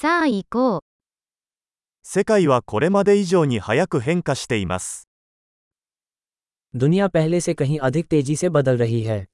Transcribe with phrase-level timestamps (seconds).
[0.00, 0.81] さあ行こう。
[2.01, 5.07] 世界はこれまで以上に早く変化しています。
[6.73, 9.27] दुनिया पहले से कहीं अधिक तेजी से बदल रही है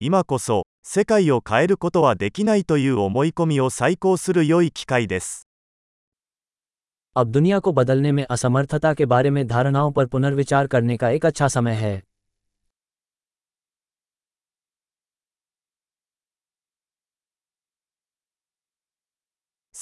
[0.00, 5.46] 今こそ、世界を変えることはできないという思い込みを再考する良い機会です。
[7.14, 11.26] अब दुनिया को बदलने में असमर्थता के बारे में धारणाओं पर पुनर्विचार करने का एक
[11.26, 12.02] अच्छा समय है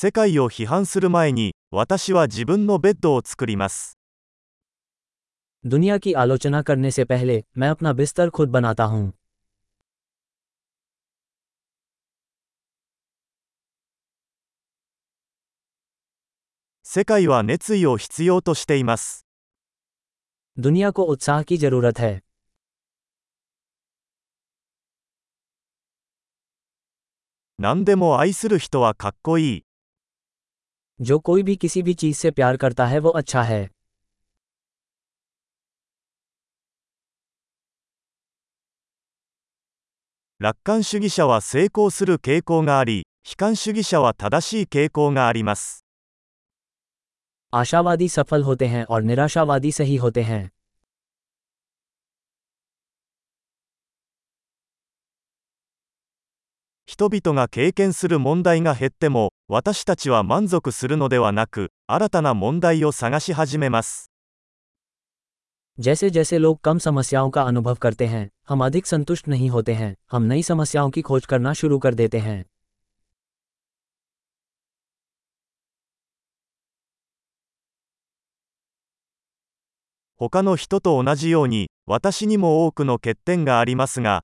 [0.03, 3.99] 世界を批判する前に、私は自分のベッドを作ります。
[5.63, 9.13] दुनिया की आलोचना करने से पहले मैं अपना बिस्तर खुद बनाता हूँ
[16.83, 19.27] 世界は熱意を必要としています。
[20.57, 22.23] दुनिया को उत्साह की जरूरत है
[27.59, 29.65] 何でも愛する人はかっこいい。
[30.99, 33.69] जो कोई भी किसी भी चीज से प्यार करता है वो अच्छा है
[40.41, 45.85] 楽観主義者は成功する傾向があり、悲観主義者は正しい傾向があります。
[47.53, 50.49] आशावादी सफल होते हैं और निराशावादी सही होते हैं
[56.95, 64.11] 人々が経験する問題が減っても、私たちは満足するのではなく、新たな問題を探し始めます。
[65.79, 69.95] जैसे जैसे लोग कम समस्याओं का अनुभव करते हैं हम अधिक संतुष्ट नहीं होते हैं
[70.11, 72.45] हम नई समस्याओं की खोज करना शुरू कर देते हैं
[80.17, 84.23] 他の人と同じように、私にも多くの欠点がありますが、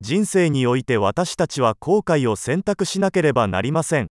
[0.00, 4.08] 人生において私たちは後悔を選択しなければなりません。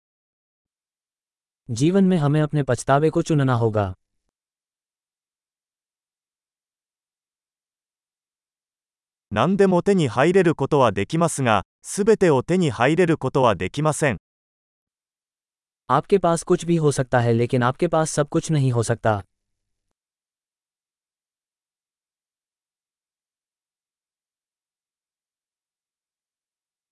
[1.69, 3.93] जीवन में हमें अपने पछतावे को चुनना होगा
[9.31, 14.17] 何でも手に入れることはできますが、すべてを手に入れることはできません。
[15.91, 19.23] आपके पास कुछ भी हो सकता है लेकिन आपके पास सब कुछ नहीं हो सकता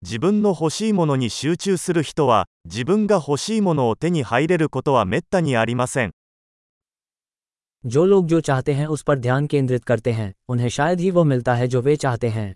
[0.03, 6.12] 自分の欲しいものに集中する人は、自分が欲しいものを手に入れることはめったにありません。
[7.85, 11.23] जो लोग जो चाहते हैं उस पर ध्यान केंद्रित करते हैं उन्हें शायद ही वो
[11.23, 12.56] मिलता है जो वे चाहते हैं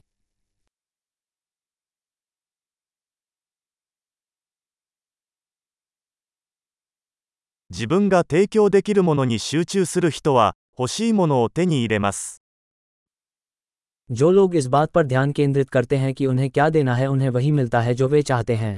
[7.71, 12.38] 自分が提供できるものに集中する人は、欲しいものを手に入れます。
[14.09, 17.29] जो लोग इस बात पर ध्यान केंद्रित करते हैं कि उन्हें क्या देना है उन्हें
[17.29, 18.75] वही मिलता है जो वे चाहते हैं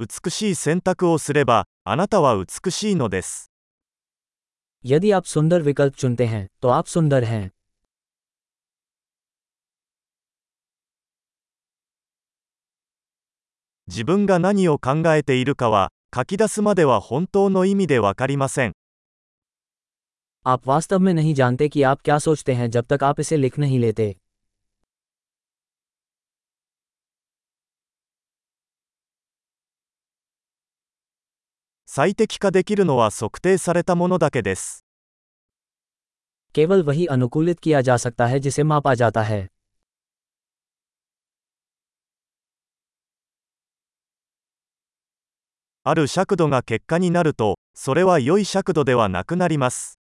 [0.00, 3.50] 美しい選択をすれば、あなたは美しいのです。
[4.84, 7.50] यदि आप सुंदर विकल्प चुनते हैं तो आप सुंदर हैं
[13.88, 18.72] 自分が何を考えているかは、 書き出すまでは本当の意味でわかりません。
[20.46, 23.58] आप वास्तव में नहीं जानते कि आप क्या सोचते हैं जब तक आप इसे लिख
[23.58, 24.16] नहीं लेते
[31.86, 34.84] 最適化できるのは測定されたものだけです。
[36.54, 39.48] केवल वही अनुकूलित किया जा सकता है जिसे मापा जाता है
[45.86, 49.98] ある尺度が結果になると、それは良い尺度ではなくなります。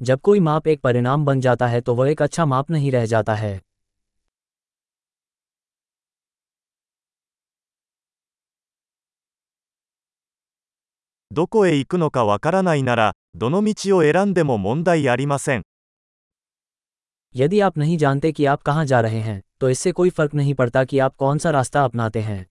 [0.00, 3.06] जब कोई माप एक परिणाम बन जाता है तो वह एक अच्छा माप नहीं रह
[3.06, 3.60] जाता है
[11.30, 15.62] どこへ行くのかわからないなら、どの道を選んでも問題ありません。
[17.34, 20.54] यदि आप नहीं जानते कि आप कहाँ जा रहे हैं तो इससे कोई फर्क नहीं
[20.54, 22.46] पड़ता कि आप कौन सा रास्ता अपनाते हैं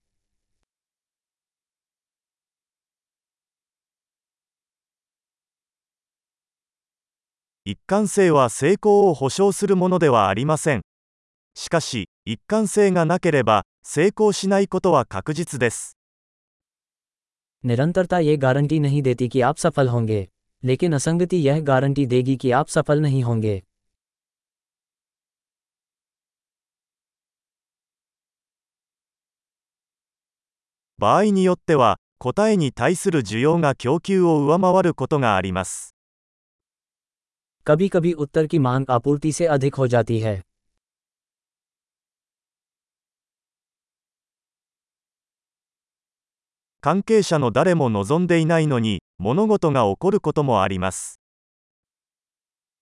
[7.68, 10.82] 一貫性は成功を保証するものではありません。
[11.54, 15.96] しかし、一貫性がなければ、成功しないことは確実です。
[17.64, 20.26] निरंतरता ये गारंटी नहीं देती कि आप सफल होंगे
[20.64, 23.62] लेकिन असंगति यह गारंटी देगी कि आप सफल नहीं होंगे
[30.98, 35.96] 場合によっては答えに対する需要が供給を上回ることがあります
[37.66, 40.42] कभी कभी उत्तर की मांग आपूर्ति से अधिक हो जाती है
[46.80, 51.20] 関係者の誰も望んでいないのに物事が起こることもあります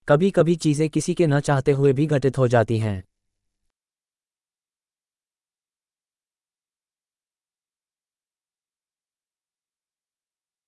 [0.09, 3.03] कभी कभी चीजें किसी के न चाहते हुए भी घटित हो जाती हैं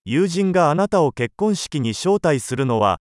[0.08, 3.00] 友人があなたを結婚式に招待するのは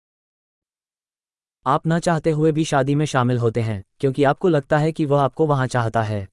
[1.65, 5.05] आप ना चाहते हुए भी शादी में शामिल होते हैं क्योंकि आपको लगता है कि
[5.05, 6.27] वह आपको वहाँ चाहता है।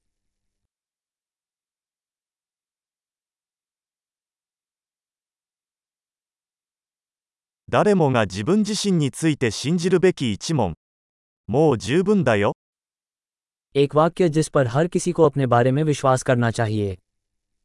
[13.75, 16.97] एक वाक्य जिस पर हर किसी को अपने बारे में विश्वास करना चाहिए।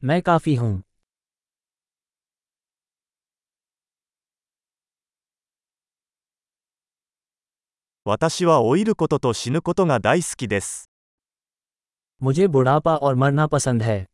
[0.05, 0.83] मैं काफ़ी हूँ।
[8.06, 10.90] 私は老いることと死ぬことが大好きです。
[12.24, 14.06] मुझे बुढ़ापा और मरना पसंद है